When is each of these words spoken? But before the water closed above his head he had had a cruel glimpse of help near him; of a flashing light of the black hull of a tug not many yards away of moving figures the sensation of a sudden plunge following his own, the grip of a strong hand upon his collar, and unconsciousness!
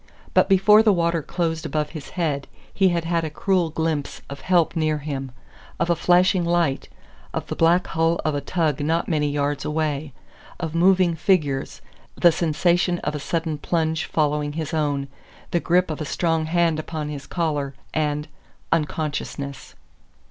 But 0.33 0.49
before 0.49 0.81
the 0.81 0.91
water 0.91 1.21
closed 1.21 1.63
above 1.63 1.91
his 1.91 2.09
head 2.17 2.47
he 2.73 2.89
had 2.89 3.05
had 3.05 3.23
a 3.23 3.29
cruel 3.29 3.69
glimpse 3.69 4.23
of 4.31 4.41
help 4.41 4.75
near 4.75 4.97
him; 4.97 5.31
of 5.79 5.91
a 5.91 5.95
flashing 5.95 6.43
light 6.43 6.89
of 7.35 7.45
the 7.45 7.55
black 7.55 7.85
hull 7.85 8.19
of 8.25 8.33
a 8.33 8.41
tug 8.41 8.79
not 8.79 9.07
many 9.07 9.29
yards 9.29 9.63
away 9.63 10.11
of 10.59 10.73
moving 10.73 11.13
figures 11.13 11.81
the 12.15 12.31
sensation 12.31 12.97
of 13.03 13.13
a 13.13 13.19
sudden 13.19 13.59
plunge 13.59 14.05
following 14.05 14.53
his 14.53 14.73
own, 14.73 15.07
the 15.51 15.59
grip 15.59 15.91
of 15.91 16.01
a 16.01 16.05
strong 16.05 16.47
hand 16.47 16.79
upon 16.79 17.09
his 17.09 17.27
collar, 17.27 17.75
and 17.93 18.27
unconsciousness! 18.71 19.75